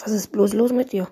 [0.00, 1.08] Was ist bloß los mit dir?